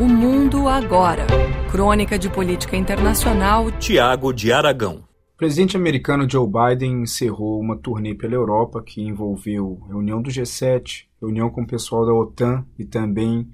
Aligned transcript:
O 0.00 0.08
Mundo 0.08 0.68
Agora. 0.68 1.26
Crônica 1.70 2.18
de 2.18 2.30
Política 2.30 2.76
Internacional. 2.76 3.70
Tiago 3.72 4.32
de 4.32 4.50
Aragão. 4.50 5.04
O 5.34 5.36
presidente 5.36 5.76
americano 5.76 6.28
Joe 6.28 6.48
Biden 6.48 7.02
encerrou 7.02 7.60
uma 7.60 7.76
turnê 7.76 8.14
pela 8.14 8.34
Europa 8.34 8.82
que 8.82 9.02
envolveu 9.02 9.82
reunião 9.86 10.22
do 10.22 10.30
G7, 10.30 11.04
reunião 11.20 11.50
com 11.50 11.62
o 11.62 11.66
pessoal 11.66 12.06
da 12.06 12.14
OTAN 12.14 12.64
e 12.78 12.86
também 12.86 13.46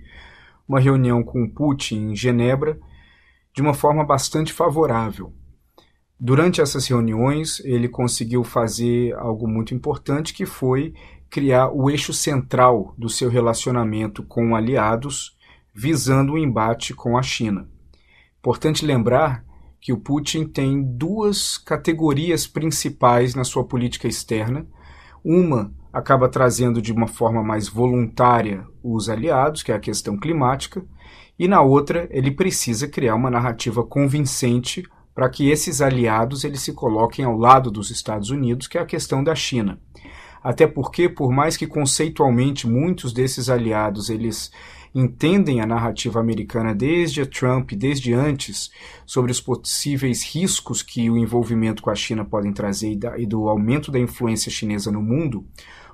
uma 0.68 0.78
reunião 0.78 1.24
com 1.24 1.48
Putin 1.48 2.10
em 2.10 2.16
Genebra, 2.16 2.78
de 3.52 3.60
uma 3.60 3.74
forma 3.74 4.04
bastante 4.04 4.52
favorável. 4.52 5.32
Durante 6.20 6.60
essas 6.60 6.86
reuniões, 6.86 7.60
ele 7.64 7.88
conseguiu 7.88 8.44
fazer 8.44 9.12
algo 9.14 9.48
muito 9.48 9.74
importante 9.74 10.32
que 10.32 10.46
foi 10.46 10.94
criar 11.28 11.70
o 11.70 11.90
eixo 11.90 12.12
central 12.12 12.94
do 12.96 13.08
seu 13.08 13.28
relacionamento 13.28 14.22
com 14.22 14.54
aliados, 14.54 15.36
visando 15.80 16.32
o 16.32 16.38
embate 16.38 16.92
com 16.92 17.16
a 17.16 17.22
China. 17.22 17.68
Importante 18.40 18.84
lembrar 18.84 19.44
que 19.80 19.92
o 19.92 19.96
Putin 19.96 20.44
tem 20.44 20.82
duas 20.82 21.56
categorias 21.56 22.48
principais 22.48 23.36
na 23.36 23.44
sua 23.44 23.62
política 23.62 24.08
externa. 24.08 24.66
Uma 25.24 25.72
acaba 25.92 26.28
trazendo 26.28 26.82
de 26.82 26.92
uma 26.92 27.06
forma 27.06 27.44
mais 27.44 27.68
voluntária 27.68 28.66
os 28.82 29.08
aliados, 29.08 29.62
que 29.62 29.70
é 29.70 29.74
a 29.76 29.80
questão 29.80 30.18
climática, 30.18 30.84
e 31.38 31.46
na 31.46 31.62
outra 31.62 32.08
ele 32.10 32.32
precisa 32.32 32.88
criar 32.88 33.14
uma 33.14 33.30
narrativa 33.30 33.84
convincente 33.84 34.82
para 35.14 35.28
que 35.28 35.48
esses 35.48 35.80
aliados 35.80 36.42
eles 36.42 36.60
se 36.60 36.72
coloquem 36.72 37.24
ao 37.24 37.36
lado 37.36 37.70
dos 37.70 37.90
Estados 37.90 38.30
Unidos, 38.30 38.66
que 38.66 38.78
é 38.78 38.80
a 38.80 38.86
questão 38.86 39.22
da 39.22 39.34
China. 39.36 39.78
Até 40.42 40.66
porque, 40.66 41.08
por 41.08 41.32
mais 41.32 41.56
que 41.56 41.66
conceitualmente 41.66 42.66
muitos 42.66 43.12
desses 43.12 43.48
aliados 43.48 44.10
eles 44.10 44.50
entendem 44.94 45.60
a 45.60 45.66
narrativa 45.66 46.20
americana 46.20 46.74
desde 46.74 47.22
a 47.22 47.26
Trump, 47.26 47.72
desde 47.72 48.12
antes, 48.12 48.70
sobre 49.04 49.30
os 49.30 49.40
possíveis 49.40 50.22
riscos 50.22 50.82
que 50.82 51.10
o 51.10 51.16
envolvimento 51.16 51.82
com 51.82 51.90
a 51.90 51.94
China 51.94 52.24
podem 52.24 52.52
trazer 52.52 52.92
e, 52.92 53.22
e 53.22 53.26
do 53.26 53.48
aumento 53.48 53.90
da 53.90 53.98
influência 53.98 54.50
chinesa 54.50 54.90
no 54.90 55.02
mundo, 55.02 55.46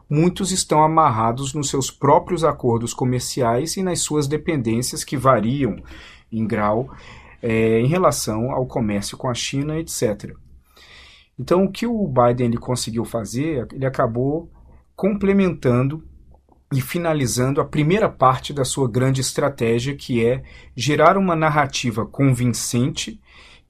muitos 0.08 0.52
estão 0.52 0.82
amarrados 0.82 1.54
nos 1.54 1.68
seus 1.68 1.90
próprios 1.90 2.44
acordos 2.44 2.92
comerciais 2.92 3.76
e 3.76 3.82
nas 3.82 4.00
suas 4.00 4.26
dependências 4.26 5.02
que 5.02 5.16
variam 5.16 5.76
em 6.30 6.46
grau 6.46 6.90
é, 7.42 7.80
em 7.80 7.86
relação 7.86 8.50
ao 8.50 8.66
comércio 8.66 9.16
com 9.16 9.28
a 9.28 9.34
China, 9.34 9.78
etc. 9.78 10.34
Então, 11.38 11.64
o 11.64 11.70
que 11.70 11.86
o 11.86 12.06
Biden 12.06 12.46
ele 12.46 12.56
conseguiu 12.56 13.04
fazer, 13.04 13.66
ele 13.72 13.84
acabou 13.84 14.50
complementando 14.96 16.02
e 16.72 16.80
finalizando 16.80 17.60
a 17.60 17.64
primeira 17.64 18.08
parte 18.08 18.52
da 18.52 18.64
sua 18.64 18.88
grande 18.90 19.20
estratégia, 19.20 19.94
que 19.94 20.24
é 20.24 20.42
gerar 20.74 21.16
uma 21.16 21.36
narrativa 21.36 22.04
convincente 22.04 23.20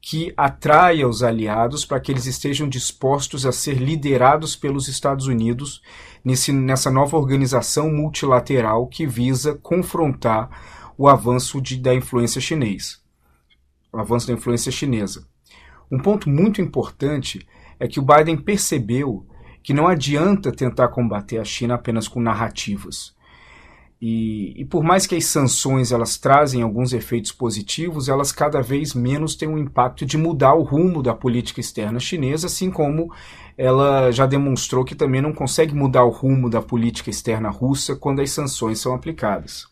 que 0.01 0.35
atraia 0.37 1.09
os 1.09 1.23
aliados 1.23 1.85
para 1.87 1.99
que 1.99 2.13
eles 2.13 2.27
estejam 2.27 2.69
dispostos 2.69 3.47
a 3.47 3.53
ser 3.53 3.79
liderados 3.79 4.55
pelos 4.55 4.87
Estados 4.87 5.27
Unidos 5.27 5.81
nesse, 6.23 6.53
nessa 6.53 6.91
nova 6.91 7.17
organização 7.17 7.91
multilateral 7.91 8.87
que 8.87 9.07
visa 9.07 9.55
confrontar 9.63 10.51
o 10.99 11.09
avanço 11.09 11.61
de, 11.61 11.79
da 11.79 11.95
influência 11.95 12.39
chinesa. 12.39 12.99
O 13.91 13.99
avanço 13.99 14.27
da 14.27 14.35
influência 14.35 14.71
chinesa. 14.71 15.27
Um 15.91 15.99
ponto 15.99 16.29
muito 16.29 16.61
importante 16.61 17.47
é 17.81 17.89
que 17.89 17.99
o 17.99 18.05
Biden 18.05 18.37
percebeu 18.37 19.27
que 19.65 19.73
não 19.73 19.89
adianta 19.89 20.53
tentar 20.53 20.89
combater 20.89 21.39
a 21.39 21.45
China 21.45 21.75
apenas 21.75 22.07
com 22.07 22.21
narrativas. 22.21 23.15
E, 24.01 24.61
e, 24.61 24.65
por 24.67 24.85
mais 24.85 25.07
que 25.07 25.15
as 25.15 25.25
sanções 25.25 25.91
elas 25.91 26.19
trazem 26.19 26.61
alguns 26.61 26.93
efeitos 26.93 27.33
positivos, 27.33 28.11
elas 28.11 28.31
cada 28.31 28.61
vez 28.61 28.93
menos 28.93 29.35
têm 29.35 29.49
um 29.49 29.57
impacto 29.57 30.05
de 30.05 30.19
mudar 30.19 30.53
o 30.53 30.63
rumo 30.63 31.03
da 31.03 31.15
política 31.15 31.61
externa 31.61 31.99
chinesa, 31.99 32.47
assim 32.47 32.71
como 32.71 33.11
ela 33.57 34.11
já 34.11 34.27
demonstrou 34.27 34.85
que 34.85 34.95
também 34.95 35.23
não 35.23 35.33
consegue 35.33 35.75
mudar 35.75 36.05
o 36.05 36.11
rumo 36.11 36.51
da 36.51 36.61
política 36.61 37.09
externa 37.09 37.49
russa 37.49 37.97
quando 37.97 38.21
as 38.21 38.31
sanções 38.31 38.79
são 38.79 38.95
aplicadas. 38.95 39.67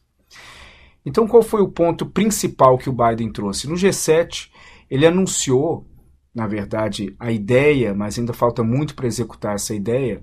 Então, 1.04 1.28
qual 1.28 1.42
foi 1.42 1.60
o 1.60 1.68
ponto 1.68 2.06
principal 2.06 2.78
que 2.78 2.88
o 2.88 2.94
Biden 2.94 3.30
trouxe? 3.30 3.68
No 3.68 3.74
G7, 3.74 4.48
ele 4.88 5.04
anunciou 5.04 5.86
na 6.34 6.46
verdade, 6.46 7.14
a 7.18 7.30
ideia, 7.30 7.94
mas 7.94 8.18
ainda 8.18 8.32
falta 8.32 8.62
muito 8.62 8.94
para 8.94 9.06
executar 9.06 9.54
essa 9.54 9.74
ideia, 9.74 10.22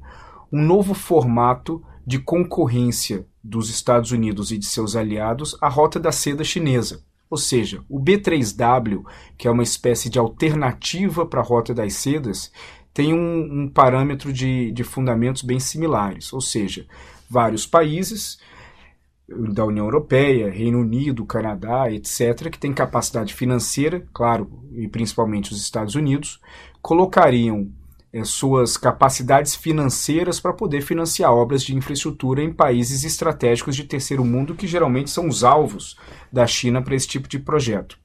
um 0.52 0.62
novo 0.62 0.94
formato 0.94 1.84
de 2.06 2.18
concorrência 2.18 3.26
dos 3.44 3.70
Estados 3.70 4.12
Unidos 4.12 4.52
e 4.52 4.58
de 4.58 4.66
seus 4.66 4.96
aliados 4.96 5.56
à 5.62 5.70
rota 5.70 6.00
da 6.00 6.12
seda 6.12 6.44
chinesa. 6.44 7.04
Ou 7.30 7.38
seja, 7.38 7.84
o 7.88 8.00
B3W, 8.00 9.04
que 9.38 9.48
é 9.48 9.52
uma 9.52 9.62
espécie 9.62 10.10
de 10.10 10.18
alternativa 10.18 11.26
para 11.26 11.42
a 11.42 11.44
rota 11.44 11.74
das 11.74 11.94
sedas, 11.94 12.52
tem 12.92 13.14
um, 13.14 13.64
um 13.64 13.70
parâmetro 13.70 14.34
de, 14.34 14.72
de 14.72 14.84
fundamentos 14.84 15.44
bem 15.44 15.60
similares. 15.60 16.34
Ou 16.34 16.42
seja, 16.42 16.88
vários 17.30 17.68
países 17.68 18.40
da 19.54 19.66
União 19.66 19.86
Europeia, 19.86 20.50
Reino 20.50 20.80
Unido, 20.80 21.26
Canadá, 21.26 21.92
etc., 21.92 22.50
que 22.50 22.60
têm 22.60 22.74
capacidade 22.74 23.34
financeira, 23.34 24.06
claro, 24.14 24.50
e 24.74 24.88
principalmente 24.88 25.52
os 25.52 25.62
Estados 25.62 25.96
Unidos, 25.96 26.40
colocariam 26.82 27.72
é, 28.12 28.24
suas 28.24 28.76
capacidades 28.76 29.56
financeiras 29.56 30.40
para 30.40 30.54
poder 30.54 30.82
financiar 30.82 31.32
obras 31.32 31.64
de 31.64 31.76
infraestrutura 31.76 32.42
em 32.42 32.52
países 32.52 33.04
estratégicos 33.04 33.76
de 33.76 33.84
terceiro 33.84 34.26
mundo, 34.26 34.56
que 34.56 34.66
geralmente 34.66 35.12
são 35.12 35.28
os 35.28 35.44
alvos 35.44 35.96
da 36.32 36.48
China 36.48 36.82
para 36.82 36.96
esse 36.96 37.08
tipo 37.08 37.28
de 37.28 37.38
projeto. 37.38 38.00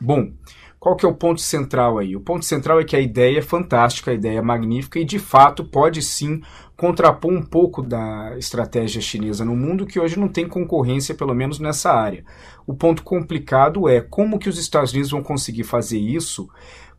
Bom, 0.00 0.32
qual 0.78 0.96
que 0.96 1.06
é 1.06 1.08
o 1.08 1.14
ponto 1.14 1.40
central 1.40 1.98
aí? 1.98 2.14
O 2.14 2.20
ponto 2.20 2.44
central 2.44 2.78
é 2.78 2.84
que 2.84 2.94
a 2.94 3.00
ideia 3.00 3.38
é 3.38 3.42
fantástica, 3.42 4.10
a 4.10 4.14
ideia 4.14 4.38
é 4.38 4.42
magnífica 4.42 4.98
e 4.98 5.04
de 5.04 5.18
fato 5.18 5.64
pode 5.64 6.02
sim 6.02 6.42
contrapor 6.76 7.32
um 7.32 7.42
pouco 7.42 7.82
da 7.82 8.36
estratégia 8.36 9.00
chinesa 9.00 9.44
no 9.44 9.54
mundo 9.54 9.86
que 9.86 10.00
hoje 10.00 10.18
não 10.18 10.28
tem 10.28 10.48
concorrência 10.48 11.14
pelo 11.14 11.34
menos 11.34 11.58
nessa 11.58 11.92
área. 11.92 12.24
O 12.66 12.74
ponto 12.74 13.02
complicado 13.02 13.88
é 13.88 14.00
como 14.00 14.38
que 14.38 14.48
os 14.48 14.58
Estados 14.58 14.92
Unidos 14.92 15.10
vão 15.10 15.22
conseguir 15.22 15.64
fazer 15.64 15.98
isso 15.98 16.48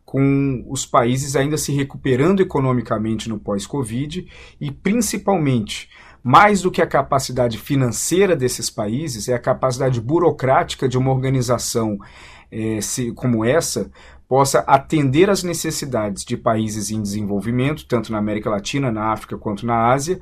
com 0.04 0.64
os 0.68 0.86
países 0.86 1.34
ainda 1.34 1.58
se 1.58 1.72
recuperando 1.72 2.40
economicamente 2.40 3.28
no 3.28 3.38
pós-Covid 3.38 4.26
e 4.60 4.70
principalmente 4.70 5.90
mais 6.22 6.62
do 6.62 6.70
que 6.70 6.82
a 6.82 6.86
capacidade 6.86 7.56
financeira 7.56 8.34
desses 8.34 8.68
países, 8.68 9.28
é 9.28 9.34
a 9.34 9.38
capacidade 9.38 10.00
burocrática 10.00 10.88
de 10.88 10.98
uma 10.98 11.12
organização 11.12 11.98
é, 12.50 12.80
se, 12.80 13.12
como 13.12 13.44
essa 13.44 13.90
possa 14.28 14.60
atender 14.60 15.30
às 15.30 15.42
necessidades 15.42 16.24
de 16.24 16.36
países 16.36 16.90
em 16.90 17.00
desenvolvimento, 17.00 17.86
tanto 17.86 18.10
na 18.10 18.18
América 18.18 18.50
Latina, 18.50 18.90
na 18.90 19.12
África 19.12 19.38
quanto 19.38 19.64
na 19.64 19.92
Ásia, 19.92 20.20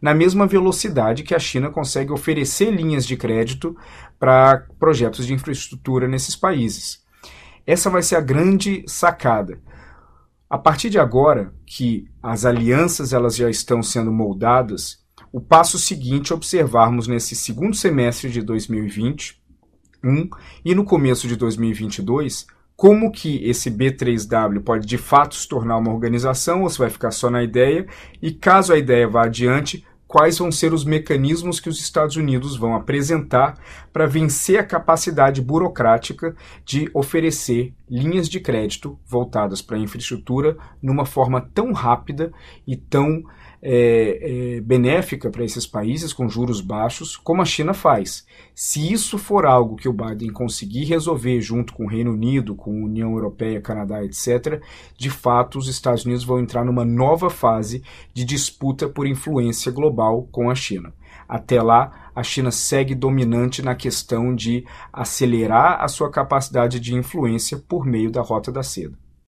na 0.00 0.14
mesma 0.14 0.46
velocidade 0.46 1.22
que 1.22 1.34
a 1.34 1.38
China 1.38 1.70
consegue 1.70 2.12
oferecer 2.12 2.70
linhas 2.70 3.06
de 3.06 3.16
crédito 3.16 3.76
para 4.18 4.66
projetos 4.78 5.26
de 5.26 5.32
infraestrutura 5.32 6.06
nesses 6.06 6.36
países. 6.36 7.02
Essa 7.66 7.90
vai 7.90 8.02
ser 8.02 8.16
a 8.16 8.20
grande 8.20 8.84
sacada. 8.86 9.60
A 10.48 10.56
partir 10.56 10.90
de 10.90 10.98
agora 10.98 11.52
que 11.66 12.08
as 12.22 12.44
alianças 12.44 13.12
elas 13.12 13.34
já 13.34 13.50
estão 13.50 13.82
sendo 13.82 14.12
moldadas, 14.12 15.04
o 15.32 15.40
passo 15.40 15.78
seguinte 15.78 16.32
é 16.32 16.36
observarmos 16.36 17.08
nesse 17.08 17.34
segundo 17.34 17.74
semestre 17.74 18.30
de 18.30 18.42
2020 18.42 19.42
um, 20.04 20.28
e 20.64 20.74
no 20.74 20.84
começo 20.84 21.26
de 21.26 21.34
2022 21.34 22.46
como 22.76 23.10
que 23.10 23.42
esse 23.48 23.70
B3W 23.70 24.62
pode 24.62 24.86
de 24.86 24.98
fato 24.98 25.34
se 25.34 25.48
tornar 25.48 25.78
uma 25.78 25.92
organização 25.92 26.62
ou 26.62 26.68
se 26.68 26.78
vai 26.78 26.90
ficar 26.90 27.10
só 27.10 27.30
na 27.30 27.42
ideia 27.42 27.86
e 28.20 28.30
caso 28.30 28.72
a 28.72 28.78
ideia 28.78 29.08
vá 29.08 29.24
adiante, 29.24 29.84
quais 30.06 30.38
vão 30.38 30.52
ser 30.52 30.72
os 30.72 30.84
mecanismos 30.84 31.58
que 31.58 31.68
os 31.68 31.80
Estados 31.80 32.16
Unidos 32.16 32.56
vão 32.56 32.74
apresentar 32.74 33.58
para 33.92 34.06
vencer 34.06 34.58
a 34.58 34.64
capacidade 34.64 35.42
burocrática 35.42 36.34
de 36.64 36.88
oferecer 36.94 37.74
linhas 37.88 38.28
de 38.28 38.40
crédito 38.40 38.98
voltadas 39.06 39.62
para 39.62 39.76
a 39.76 39.80
infraestrutura 39.80 40.56
numa 40.82 41.04
forma 41.04 41.40
tão 41.40 41.72
rápida 41.72 42.32
e 42.66 42.76
tão 42.76 43.24
é, 43.62 44.56
é, 44.56 44.60
benéfica 44.60 45.30
para 45.30 45.44
esses 45.44 45.66
países 45.66 46.12
com 46.12 46.28
juros 46.28 46.60
baixos, 46.60 47.16
como 47.16 47.42
a 47.42 47.44
China 47.44 47.74
faz. 47.74 48.26
Se 48.54 48.92
isso 48.92 49.18
for 49.18 49.44
algo 49.44 49.76
que 49.76 49.88
o 49.88 49.92
Biden 49.92 50.30
conseguir 50.30 50.84
resolver 50.84 51.40
junto 51.40 51.72
com 51.74 51.84
o 51.84 51.88
Reino 51.88 52.12
Unido, 52.12 52.54
com 52.54 52.70
a 52.70 52.84
União 52.84 53.12
Europeia, 53.12 53.60
Canadá, 53.60 54.04
etc., 54.04 54.62
de 54.96 55.10
fato 55.10 55.58
os 55.58 55.68
Estados 55.68 56.04
Unidos 56.04 56.24
vão 56.24 56.38
entrar 56.38 56.64
numa 56.64 56.84
nova 56.84 57.28
fase 57.28 57.82
de 58.14 58.24
disputa 58.24 58.88
por 58.88 59.06
influência 59.06 59.72
global 59.96 60.28
com 60.30 60.50
a 60.50 60.54
China. 60.54 60.92
Até 61.26 61.60
lá, 61.60 62.10
a 62.14 62.22
China 62.22 62.50
segue 62.50 62.94
dominante 62.94 63.62
na 63.62 63.74
questão 63.74 64.34
de 64.34 64.64
acelerar 64.92 65.82
a 65.82 65.88
sua 65.88 66.10
capacidade 66.10 66.78
de 66.78 66.94
influência 66.94 67.58
por 67.58 67.84
meio 67.84 68.10
da 68.10 68.20
Rota 68.20 68.52
da 68.52 68.62
Seda. 68.62 68.96